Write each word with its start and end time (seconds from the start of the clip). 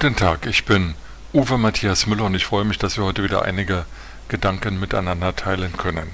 Guten 0.00 0.16
Tag, 0.16 0.46
ich 0.46 0.64
bin 0.64 0.94
Uwe 1.34 1.58
Matthias 1.58 2.06
Müller 2.06 2.24
und 2.24 2.34
ich 2.34 2.46
freue 2.46 2.64
mich, 2.64 2.78
dass 2.78 2.96
wir 2.96 3.04
heute 3.04 3.22
wieder 3.22 3.42
einige 3.42 3.84
Gedanken 4.28 4.80
miteinander 4.80 5.36
teilen 5.36 5.76
können. 5.76 6.10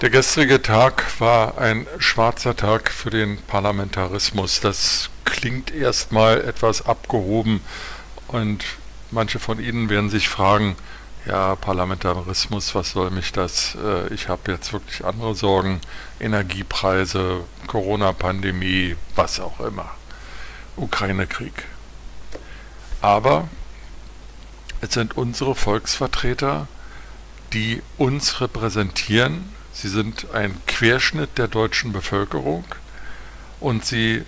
Der 0.00 0.08
gestrige 0.08 0.62
Tag 0.62 1.04
war 1.20 1.58
ein 1.58 1.86
schwarzer 1.98 2.56
Tag 2.56 2.90
für 2.90 3.10
den 3.10 3.36
Parlamentarismus. 3.36 4.60
Das 4.60 5.10
klingt 5.26 5.74
erstmal 5.74 6.40
etwas 6.40 6.86
abgehoben 6.86 7.60
und 8.28 8.64
manche 9.10 9.38
von 9.38 9.60
Ihnen 9.60 9.90
werden 9.90 10.08
sich 10.08 10.30
fragen, 10.30 10.76
ja, 11.26 11.54
Parlamentarismus, 11.54 12.74
was 12.74 12.92
soll 12.92 13.10
mich 13.10 13.32
das? 13.32 13.74
Äh, 13.74 14.14
ich 14.14 14.30
habe 14.30 14.52
jetzt 14.52 14.72
wirklich 14.72 15.04
andere 15.04 15.34
Sorgen, 15.34 15.82
Energiepreise, 16.18 17.44
Corona-Pandemie, 17.66 18.96
was 19.16 19.38
auch 19.38 19.60
immer. 19.60 19.90
Ukraine-Krieg. 20.76 21.66
Aber 23.02 23.48
es 24.80 24.94
sind 24.94 25.16
unsere 25.16 25.54
Volksvertreter, 25.54 26.68
die 27.52 27.82
uns 27.98 28.40
repräsentieren. 28.40 29.52
Sie 29.72 29.88
sind 29.88 30.30
ein 30.32 30.58
Querschnitt 30.66 31.36
der 31.36 31.48
deutschen 31.48 31.92
Bevölkerung 31.92 32.64
und 33.60 33.84
sie 33.84 34.22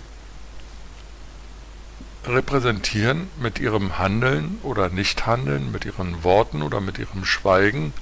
repräsentieren 2.25 3.29
mit 3.39 3.59
ihrem 3.59 3.97
Handeln 3.97 4.59
oder 4.63 4.89
Nichthandeln, 4.89 5.71
mit 5.71 5.85
ihren 5.85 6.23
Worten 6.23 6.61
oder 6.61 6.81
mit 6.81 6.97
ihrem 6.97 7.23
Schweigen 7.23 7.93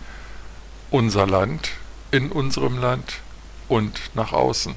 unser 0.90 1.28
Land, 1.28 1.72
in 2.12 2.32
unserem 2.32 2.78
Land 2.78 3.20
und 3.68 4.00
nach 4.16 4.32
außen. 4.32 4.76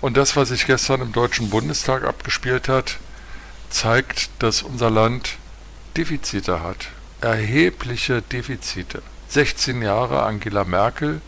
Und 0.00 0.16
das, 0.16 0.36
was 0.36 0.48
sich 0.48 0.66
gestern 0.66 1.00
im 1.00 1.12
Deutschen 1.12 1.50
Bundestag 1.50 2.04
abgespielt 2.04 2.68
hat, 2.68 2.98
zeigt, 3.70 4.30
dass 4.38 4.62
unser 4.62 4.90
Land 4.90 5.36
Defizite 5.96 6.62
hat, 6.62 6.88
erhebliche 7.20 8.22
Defizite. 8.22 9.02
16 9.28 9.82
Jahre 9.82 10.22
Angela 10.22 10.64
Merkel, 10.64 11.20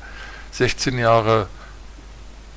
16 0.52 0.98
Jahre 0.98 1.48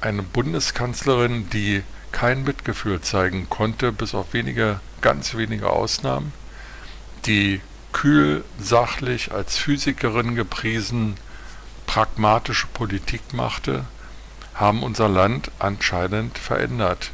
eine 0.02 0.23
Bundeskanzlerin, 0.23 1.50
die 1.50 1.84
kein 2.12 2.44
Mitgefühl 2.44 3.02
zeigen 3.02 3.50
konnte, 3.50 3.92
bis 3.92 4.14
auf 4.14 4.34
wenige, 4.34 4.80
ganz 5.02 5.36
wenige 5.36 5.70
Ausnahmen, 5.70 6.34
die 7.25 7.62
kühl, 7.92 8.44
sachlich 8.59 9.31
als 9.31 9.58
Physikerin 9.58 10.36
gepriesen 10.36 11.16
pragmatische 11.86 12.68
Politik 12.68 13.34
machte, 13.34 13.86
haben 14.53 14.84
unser 14.84 15.09
Land 15.09 15.52
anscheinend 15.59 16.38
verändert. 16.38 17.12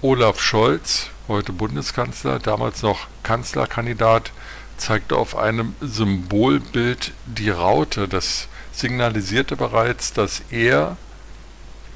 Olaf 0.00 0.40
Scholz 0.40 1.10
heute 1.28 1.52
Bundeskanzler, 1.52 2.38
damals 2.38 2.82
noch 2.82 3.06
Kanzlerkandidat, 3.22 4.32
zeigte 4.78 5.16
auf 5.16 5.36
einem 5.36 5.74
Symbolbild 5.80 7.12
die 7.26 7.50
Raute. 7.50 8.08
Das 8.08 8.48
signalisierte 8.72 9.56
bereits, 9.56 10.12
dass 10.12 10.42
er 10.50 10.96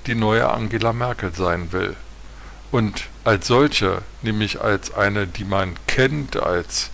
die 0.06 0.14
neue 0.14 0.50
Angela 0.50 0.92
Merkel 0.92 1.32
sein 1.34 1.72
will. 1.72 1.96
Und 2.70 3.08
als 3.24 3.46
solche, 3.46 4.02
nämlich 4.22 4.60
als 4.60 4.94
eine, 4.94 5.26
die 5.26 5.44
man 5.44 5.74
kennt, 5.86 6.36
als 6.36 6.90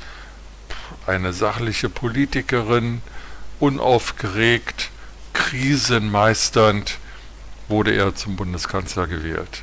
eine 1.06 1.32
sachliche 1.32 1.88
Politikerin, 1.88 3.00
unaufgeregt, 3.60 4.90
krisenmeisternd, 5.32 6.98
wurde 7.68 7.94
er 7.94 8.14
zum 8.14 8.36
Bundeskanzler 8.36 9.06
gewählt. 9.06 9.62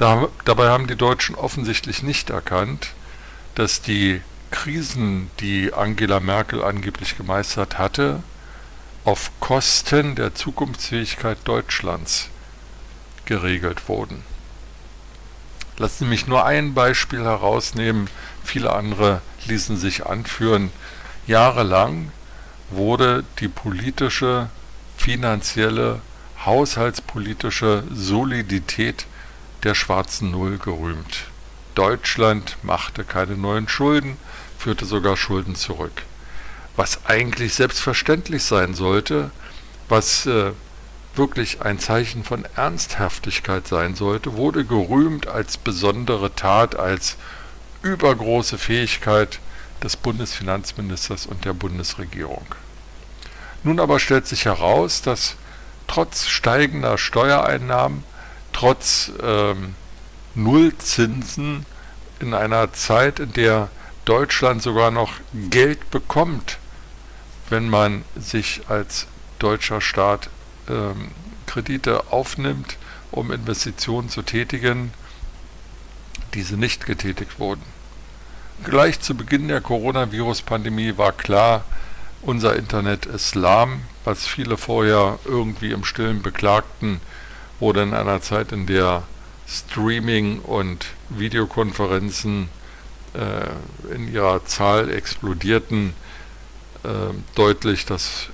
Da, 0.00 0.28
dabei 0.46 0.70
haben 0.70 0.86
die 0.86 0.96
Deutschen 0.96 1.34
offensichtlich 1.34 2.02
nicht 2.02 2.30
erkannt, 2.30 2.94
dass 3.54 3.82
die 3.82 4.22
Krisen, 4.50 5.30
die 5.40 5.74
Angela 5.74 6.20
Merkel 6.20 6.64
angeblich 6.64 7.18
gemeistert 7.18 7.76
hatte, 7.76 8.22
auf 9.04 9.30
Kosten 9.40 10.14
der 10.14 10.34
Zukunftsfähigkeit 10.34 11.36
Deutschlands 11.44 12.30
geregelt 13.26 13.90
wurden. 13.90 14.24
Lassen 15.76 16.04
Sie 16.04 16.10
mich 16.10 16.26
nur 16.26 16.46
ein 16.46 16.72
Beispiel 16.72 17.22
herausnehmen, 17.22 18.08
viele 18.42 18.72
andere 18.72 19.20
ließen 19.48 19.76
sich 19.76 20.06
anführen. 20.06 20.70
Jahrelang 21.26 22.10
wurde 22.70 23.22
die 23.38 23.48
politische, 23.48 24.48
finanzielle, 24.96 26.00
haushaltspolitische 26.46 27.84
Solidität 27.92 29.04
der 29.62 29.74
schwarzen 29.74 30.30
Null 30.30 30.58
gerühmt. 30.58 31.24
Deutschland 31.74 32.56
machte 32.62 33.04
keine 33.04 33.36
neuen 33.36 33.68
Schulden, 33.68 34.16
führte 34.58 34.84
sogar 34.84 35.16
Schulden 35.16 35.54
zurück. 35.54 36.02
Was 36.76 37.06
eigentlich 37.06 37.54
selbstverständlich 37.54 38.42
sein 38.44 38.74
sollte, 38.74 39.30
was 39.88 40.26
äh, 40.26 40.52
wirklich 41.14 41.62
ein 41.62 41.78
Zeichen 41.78 42.24
von 42.24 42.46
Ernsthaftigkeit 42.56 43.66
sein 43.66 43.94
sollte, 43.94 44.34
wurde 44.34 44.64
gerühmt 44.64 45.26
als 45.26 45.56
besondere 45.56 46.34
Tat, 46.34 46.76
als 46.76 47.16
übergroße 47.82 48.58
Fähigkeit 48.58 49.40
des 49.82 49.96
Bundesfinanzministers 49.96 51.26
und 51.26 51.44
der 51.44 51.54
Bundesregierung. 51.54 52.46
Nun 53.62 53.80
aber 53.80 53.98
stellt 53.98 54.26
sich 54.26 54.44
heraus, 54.44 55.02
dass 55.02 55.36
trotz 55.86 56.28
steigender 56.28 56.98
Steuereinnahmen 56.98 58.04
trotz 58.52 59.12
ähm, 59.22 59.74
Nullzinsen 60.34 61.66
in 62.20 62.34
einer 62.34 62.72
Zeit, 62.72 63.20
in 63.20 63.32
der 63.32 63.70
Deutschland 64.04 64.62
sogar 64.62 64.90
noch 64.90 65.12
Geld 65.50 65.90
bekommt, 65.90 66.58
wenn 67.48 67.68
man 67.68 68.04
sich 68.16 68.62
als 68.68 69.06
deutscher 69.38 69.80
Staat 69.80 70.30
ähm, 70.68 71.10
Kredite 71.46 72.12
aufnimmt, 72.12 72.76
um 73.10 73.32
Investitionen 73.32 74.08
zu 74.08 74.22
tätigen, 74.22 74.92
diese 76.34 76.56
nicht 76.56 76.86
getätigt 76.86 77.38
wurden. 77.40 77.62
Gleich 78.62 79.00
zu 79.00 79.16
Beginn 79.16 79.48
der 79.48 79.60
Coronavirus-Pandemie 79.60 80.96
war 80.96 81.12
klar, 81.12 81.64
unser 82.22 82.54
Internet 82.54 83.06
ist 83.06 83.34
lahm, 83.34 83.82
was 84.04 84.26
viele 84.26 84.56
vorher 84.56 85.18
irgendwie 85.24 85.72
im 85.72 85.84
Stillen 85.84 86.22
beklagten, 86.22 87.00
wurde 87.60 87.82
in 87.82 87.94
einer 87.94 88.20
Zeit, 88.20 88.52
in 88.52 88.66
der 88.66 89.04
Streaming 89.46 90.40
und 90.40 90.86
Videokonferenzen 91.08 92.48
äh, 93.14 93.94
in 93.94 94.12
ihrer 94.12 94.44
Zahl 94.44 94.90
explodierten, 94.90 95.94
äh, 96.84 96.88
deutlich, 97.34 97.84
dass 97.84 98.28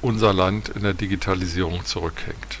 unser 0.00 0.32
Land 0.32 0.68
in 0.70 0.82
der 0.82 0.94
Digitalisierung 0.94 1.84
zurückhängt. 1.84 2.58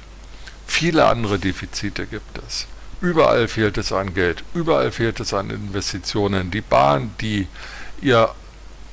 Viele 0.66 1.06
andere 1.06 1.38
Defizite 1.38 2.06
gibt 2.06 2.38
es. 2.46 2.66
Überall 3.00 3.48
fehlt 3.48 3.78
es 3.78 3.92
an 3.92 4.14
Geld, 4.14 4.44
überall 4.54 4.92
fehlt 4.92 5.18
es 5.20 5.34
an 5.34 5.50
Investitionen. 5.50 6.50
Die 6.50 6.60
Bahn, 6.60 7.14
die 7.20 7.48
ihr 8.00 8.32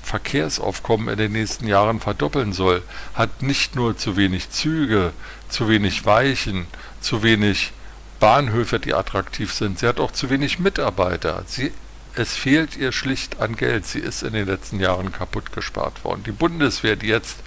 Verkehrsaufkommen 0.10 1.08
in 1.08 1.18
den 1.20 1.34
nächsten 1.34 1.68
Jahren 1.68 2.00
verdoppeln 2.00 2.52
soll, 2.52 2.82
hat 3.14 3.44
nicht 3.44 3.76
nur 3.76 3.96
zu 3.96 4.18
wenig 4.18 4.50
Züge, 4.50 5.14
zu 5.50 5.70
wenig 5.70 6.04
Weichen, 6.04 6.66
zu 7.00 7.22
wenig 7.22 7.74
Bahnhöfe, 8.20 8.80
die 8.80 8.96
attraktiv 8.96 9.54
sind. 9.54 9.78
Sie 9.78 9.88
hat 9.88 10.00
auch 10.00 10.12
zu 10.12 10.32
wenig 10.32 10.58
Mitarbeiter. 10.58 11.44
Sie, 11.46 11.72
es 12.16 12.36
fehlt 12.36 12.76
ihr 12.76 12.92
schlicht 12.92 13.40
an 13.40 13.56
Geld. 13.56 13.86
Sie 13.86 14.00
ist 14.00 14.24
in 14.24 14.34
den 14.34 14.48
letzten 14.48 14.80
Jahren 14.80 15.12
kaputt 15.12 15.52
gespart 15.52 16.04
worden. 16.04 16.24
Die 16.26 16.32
Bundeswehr, 16.32 16.96
die 16.96 17.08
jetzt 17.08 17.38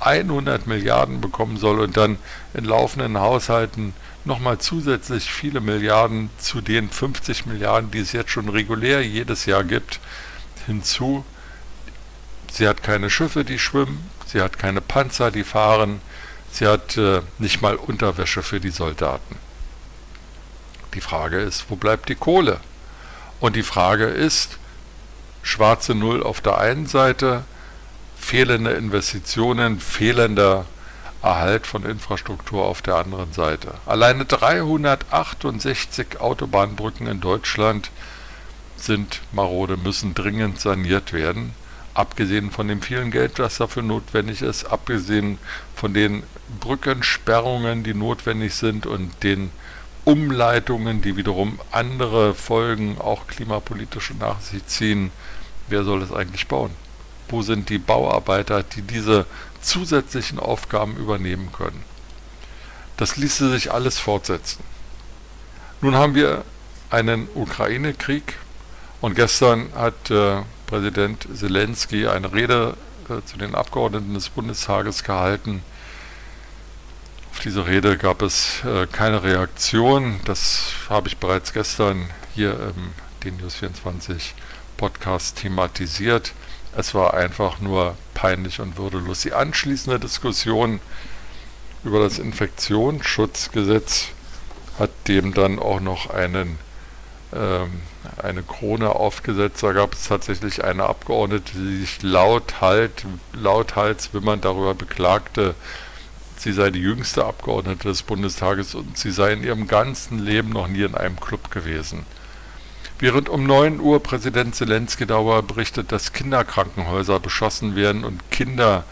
100 0.00 0.66
Milliarden 0.66 1.22
bekommen 1.22 1.56
soll 1.56 1.80
und 1.80 1.96
dann 1.96 2.18
in 2.52 2.66
laufenden 2.66 3.18
Haushalten 3.18 3.94
nochmal 4.26 4.58
zusätzlich 4.58 5.32
viele 5.32 5.62
Milliarden 5.62 6.28
zu 6.36 6.60
den 6.60 6.90
50 6.90 7.46
Milliarden, 7.46 7.90
die 7.90 8.00
es 8.00 8.12
jetzt 8.12 8.30
schon 8.30 8.50
regulär 8.50 9.00
jedes 9.00 9.46
Jahr 9.46 9.64
gibt, 9.64 10.00
hinzu. 10.66 11.24
Sie 12.50 12.68
hat 12.68 12.82
keine 12.82 13.10
Schiffe, 13.10 13.44
die 13.44 13.58
schwimmen, 13.58 14.10
sie 14.26 14.40
hat 14.42 14.58
keine 14.58 14.80
Panzer, 14.80 15.30
die 15.30 15.44
fahren, 15.44 16.00
Sie 16.52 16.66
hat 16.66 16.96
äh, 16.96 17.22
nicht 17.38 17.62
mal 17.62 17.76
Unterwäsche 17.76 18.42
für 18.42 18.60
die 18.60 18.70
Soldaten. 18.70 19.36
Die 20.94 21.00
Frage 21.00 21.38
ist, 21.38 21.66
wo 21.68 21.76
bleibt 21.76 22.08
die 22.08 22.16
Kohle? 22.16 22.58
Und 23.38 23.54
die 23.56 23.62
Frage 23.62 24.06
ist, 24.06 24.58
schwarze 25.42 25.94
Null 25.94 26.22
auf 26.22 26.40
der 26.40 26.58
einen 26.58 26.86
Seite, 26.86 27.44
fehlende 28.18 28.72
Investitionen, 28.72 29.78
fehlender 29.80 30.66
Erhalt 31.22 31.66
von 31.66 31.84
Infrastruktur 31.84 32.64
auf 32.64 32.82
der 32.82 32.96
anderen 32.96 33.32
Seite. 33.32 33.74
Alleine 33.86 34.24
368 34.24 36.18
Autobahnbrücken 36.18 37.06
in 37.06 37.20
Deutschland 37.20 37.90
sind 38.76 39.20
marode, 39.30 39.76
müssen 39.76 40.14
dringend 40.14 40.60
saniert 40.60 41.12
werden 41.12 41.54
abgesehen 41.94 42.50
von 42.50 42.68
dem 42.68 42.82
vielen 42.82 43.10
Geld, 43.10 43.38
das 43.38 43.58
dafür 43.58 43.82
notwendig 43.82 44.42
ist, 44.42 44.64
abgesehen 44.64 45.38
von 45.74 45.94
den 45.94 46.22
Brückensperrungen, 46.60 47.82
die 47.82 47.94
notwendig 47.94 48.54
sind 48.54 48.86
und 48.86 49.22
den 49.22 49.50
Umleitungen, 50.04 51.02
die 51.02 51.16
wiederum 51.16 51.60
andere 51.72 52.34
Folgen, 52.34 52.98
auch 52.98 53.26
klimapolitische 53.26 54.14
nach 54.14 54.40
sich 54.40 54.66
ziehen. 54.66 55.10
Wer 55.68 55.84
soll 55.84 56.02
es 56.02 56.12
eigentlich 56.12 56.48
bauen? 56.48 56.70
Wo 57.28 57.42
sind 57.42 57.68
die 57.68 57.78
Bauarbeiter, 57.78 58.62
die 58.62 58.82
diese 58.82 59.26
zusätzlichen 59.60 60.38
Aufgaben 60.38 60.96
übernehmen 60.96 61.52
können? 61.52 61.84
Das 62.96 63.16
ließe 63.16 63.50
sich 63.50 63.72
alles 63.72 63.98
fortsetzen. 63.98 64.62
Nun 65.80 65.94
haben 65.94 66.14
wir 66.14 66.44
einen 66.90 67.28
Ukraine-Krieg 67.34 68.36
und 69.00 69.14
gestern 69.14 69.70
hat 69.74 70.10
äh, 70.10 70.42
Präsident 70.70 71.26
Zelensky 71.34 72.06
eine 72.06 72.32
Rede 72.32 72.76
äh, 73.08 73.24
zu 73.26 73.36
den 73.36 73.54
Abgeordneten 73.54 74.14
des 74.14 74.28
Bundestages 74.30 75.04
gehalten. 75.04 75.62
Auf 77.32 77.40
diese 77.40 77.66
Rede 77.66 77.98
gab 77.98 78.22
es 78.22 78.64
äh, 78.64 78.86
keine 78.86 79.22
Reaktion. 79.22 80.20
Das 80.24 80.72
habe 80.88 81.08
ich 81.08 81.18
bereits 81.18 81.52
gestern 81.52 82.08
hier 82.34 82.52
im 82.52 82.92
den 83.24 83.36
News 83.36 83.56
24 83.56 84.34
Podcast 84.76 85.36
thematisiert. 85.36 86.32
Es 86.76 86.94
war 86.94 87.14
einfach 87.14 87.60
nur 87.60 87.96
peinlich 88.14 88.60
und 88.60 88.78
würdelos. 88.78 89.22
Die 89.22 89.32
anschließende 89.32 89.98
Diskussion 89.98 90.80
über 91.84 92.00
das 92.00 92.18
Infektionsschutzgesetz 92.18 94.08
hat 94.78 94.90
dem 95.08 95.34
dann 95.34 95.58
auch 95.58 95.80
noch 95.80 96.10
einen 96.10 96.58
ähm, 97.34 97.82
eine 98.24 98.42
Krone 98.42 98.90
aufgesetzt. 98.90 99.62
Da 99.62 99.72
gab 99.72 99.94
es 99.94 100.08
tatsächlich 100.08 100.64
eine 100.64 100.84
Abgeordnete, 100.84 101.52
die 101.54 101.80
sich 101.80 102.02
lauthals, 102.02 102.92
lauthals 103.32 104.12
wimmernd 104.14 104.44
darüber 104.44 104.74
beklagte, 104.74 105.54
sie 106.36 106.52
sei 106.52 106.70
die 106.70 106.80
jüngste 106.80 107.24
Abgeordnete 107.24 107.88
des 107.88 108.02
Bundestages 108.02 108.74
und 108.74 108.96
sie 108.96 109.10
sei 109.10 109.32
in 109.32 109.44
ihrem 109.44 109.68
ganzen 109.68 110.18
Leben 110.18 110.50
noch 110.50 110.68
nie 110.68 110.82
in 110.82 110.94
einem 110.94 111.20
Club 111.20 111.50
gewesen. 111.50 112.06
Während 112.98 113.28
um 113.28 113.44
9 113.44 113.80
Uhr 113.80 114.02
Präsident 114.02 114.54
Zelensky 114.54 115.06
darüber 115.06 115.42
berichtet, 115.42 115.90
dass 115.92 116.12
Kinderkrankenhäuser 116.12 117.18
beschossen 117.18 117.74
werden 117.74 118.04
und 118.04 118.30
Kinder 118.30 118.84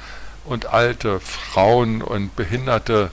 und 0.45 0.67
alte 0.67 1.21
Frauen 1.21 2.01
und 2.03 2.35
Behinderte 2.35 3.11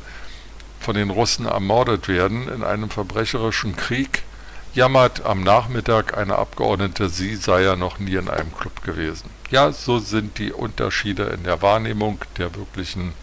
von 0.80 0.96
den 0.96 1.10
Russen 1.10 1.48
ermordet 1.48 2.08
werden 2.08 2.48
in 2.48 2.64
einem 2.64 2.90
verbrecherischen 2.90 3.76
Krieg, 3.76 4.24
jammert 4.76 5.26
am 5.26 5.42
Nachmittag 5.42 6.18
eine 6.18 6.36
Abgeordnete, 6.36 7.08
sie 7.08 7.38
sei 7.38 7.64
ja 7.64 7.78
noch 7.78 7.98
nie 7.98 8.16
in 8.16 8.30
einem 8.30 8.54
Club 8.54 8.84
gewesen. 8.84 9.30
Ja, 9.50 9.72
so 9.72 10.00
sind 10.00 10.38
die 10.38 10.52
Unterschiede 10.52 11.24
in 11.24 11.44
der 11.44 11.62
Wahrnehmung 11.62 12.20
der 12.38 12.54
wirklichen 12.56 13.14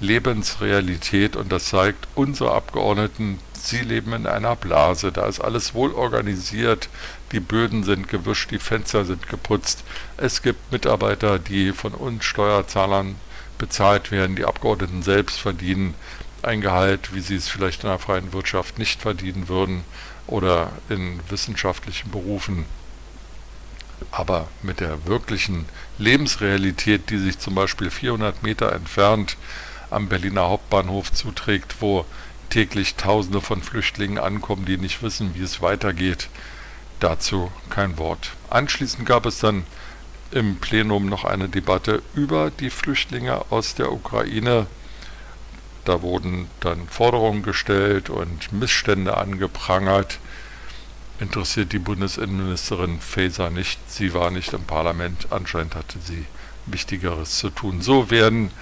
Lebensrealität 0.00 1.36
und 1.36 1.50
das 1.50 1.66
zeigt, 1.66 2.06
unsere 2.14 2.52
Abgeordneten, 2.52 3.38
sie 3.54 3.80
leben 3.80 4.12
in 4.12 4.26
einer 4.26 4.56
Blase, 4.56 5.10
da 5.10 5.26
ist 5.26 5.40
alles 5.40 5.72
wohl 5.72 5.92
organisiert, 5.92 6.90
die 7.32 7.40
Böden 7.40 7.82
sind 7.82 8.08
gewischt, 8.08 8.50
die 8.50 8.58
Fenster 8.58 9.06
sind 9.06 9.26
geputzt, 9.26 9.84
es 10.18 10.42
gibt 10.42 10.70
Mitarbeiter, 10.70 11.38
die 11.38 11.72
von 11.72 11.94
uns 11.94 12.24
Steuerzahlern 12.24 13.16
bezahlt 13.56 14.10
werden, 14.10 14.36
die 14.36 14.44
Abgeordneten 14.44 15.02
selbst 15.02 15.40
verdienen 15.40 15.94
ein 16.42 16.60
Gehalt, 16.60 17.14
wie 17.14 17.20
sie 17.20 17.36
es 17.36 17.48
vielleicht 17.48 17.84
in 17.84 17.90
der 17.90 17.98
freien 17.98 18.32
Wirtschaft 18.32 18.78
nicht 18.78 19.02
verdienen 19.02 19.48
würden 19.48 19.84
oder 20.30 20.72
in 20.88 21.20
wissenschaftlichen 21.28 22.10
Berufen. 22.10 22.64
Aber 24.10 24.48
mit 24.62 24.80
der 24.80 25.06
wirklichen 25.06 25.66
Lebensrealität, 25.98 27.10
die 27.10 27.18
sich 27.18 27.38
zum 27.38 27.54
Beispiel 27.54 27.90
400 27.90 28.42
Meter 28.42 28.72
entfernt 28.72 29.36
am 29.90 30.08
Berliner 30.08 30.48
Hauptbahnhof 30.48 31.12
zuträgt, 31.12 31.76
wo 31.80 32.06
täglich 32.48 32.96
Tausende 32.96 33.40
von 33.40 33.62
Flüchtlingen 33.62 34.18
ankommen, 34.18 34.64
die 34.64 34.78
nicht 34.78 35.02
wissen, 35.02 35.34
wie 35.34 35.42
es 35.42 35.62
weitergeht, 35.62 36.28
dazu 36.98 37.50
kein 37.68 37.98
Wort. 37.98 38.32
Anschließend 38.48 39.06
gab 39.06 39.26
es 39.26 39.38
dann 39.38 39.64
im 40.30 40.56
Plenum 40.56 41.06
noch 41.06 41.24
eine 41.24 41.48
Debatte 41.48 42.02
über 42.14 42.50
die 42.50 42.70
Flüchtlinge 42.70 43.44
aus 43.50 43.74
der 43.74 43.92
Ukraine. 43.92 44.66
Da 45.90 46.02
wurden 46.02 46.46
dann 46.60 46.86
Forderungen 46.86 47.42
gestellt 47.42 48.10
und 48.10 48.52
Missstände 48.52 49.16
angeprangert. 49.16 50.20
Interessiert 51.18 51.72
die 51.72 51.80
Bundesinnenministerin 51.80 53.00
Faeser 53.00 53.50
nicht. 53.50 53.80
Sie 53.90 54.14
war 54.14 54.30
nicht 54.30 54.52
im 54.52 54.62
Parlament. 54.62 55.26
Anscheinend 55.30 55.74
hatte 55.74 55.98
sie 55.98 56.26
Wichtigeres 56.66 57.38
zu 57.38 57.50
tun. 57.50 57.82
So 57.82 58.08
werden 58.08 58.52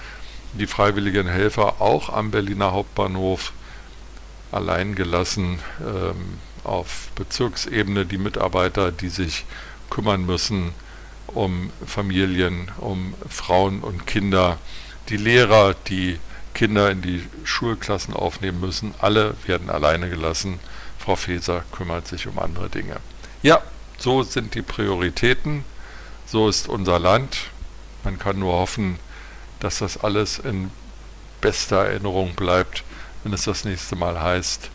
die 0.53 0.65
freiwilligen 0.65 1.27
Helfer 1.27 1.79
auch 1.79 2.09
am 2.09 2.31
Berliner 2.31 2.71
Hauptbahnhof 2.71 3.53
allein 4.51 4.95
gelassen. 4.95 5.59
Ähm, 5.81 6.39
auf 6.63 7.09
Bezirksebene 7.13 8.07
die 8.07 8.17
Mitarbeiter, 8.17 8.91
die 8.91 9.09
sich 9.09 9.45
kümmern 9.91 10.25
müssen 10.25 10.73
um 11.27 11.69
Familien, 11.85 12.71
um 12.79 13.13
Frauen 13.29 13.81
und 13.81 14.07
Kinder, 14.07 14.57
die 15.09 15.17
Lehrer, 15.17 15.75
die 15.75 16.17
Kinder 16.53 16.91
in 16.91 17.01
die 17.01 17.25
Schulklassen 17.43 18.13
aufnehmen 18.13 18.59
müssen, 18.59 18.93
alle 18.99 19.35
werden 19.45 19.69
alleine 19.69 20.09
gelassen. 20.09 20.59
Frau 20.97 21.15
Faeser 21.15 21.63
kümmert 21.71 22.07
sich 22.07 22.27
um 22.27 22.39
andere 22.39 22.69
Dinge. 22.69 22.97
Ja, 23.41 23.61
so 23.97 24.23
sind 24.23 24.55
die 24.55 24.61
Prioritäten, 24.61 25.63
so 26.25 26.49
ist 26.49 26.67
unser 26.67 26.99
Land. 26.99 27.49
Man 28.03 28.19
kann 28.19 28.39
nur 28.39 28.53
hoffen, 28.53 28.99
dass 29.59 29.79
das 29.79 29.97
alles 29.97 30.39
in 30.39 30.71
bester 31.41 31.85
Erinnerung 31.85 32.35
bleibt, 32.35 32.83
wenn 33.23 33.33
es 33.33 33.43
das 33.43 33.65
nächste 33.65 33.95
Mal 33.95 34.21
heißt, 34.21 34.69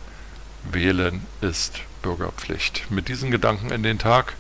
wählen 0.71 1.27
ist 1.41 1.81
Bürgerpflicht. 2.03 2.91
Mit 2.91 3.09
diesen 3.09 3.31
Gedanken 3.31 3.71
in 3.71 3.83
den 3.83 3.99
Tag 3.99 4.35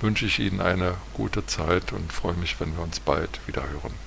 wünsche 0.00 0.26
ich 0.26 0.38
Ihnen 0.38 0.60
eine 0.60 0.94
gute 1.14 1.46
Zeit 1.46 1.92
und 1.92 2.12
freue 2.12 2.34
mich, 2.34 2.60
wenn 2.60 2.76
wir 2.76 2.82
uns 2.82 3.00
bald 3.00 3.40
wieder 3.46 3.62
hören. 3.62 4.05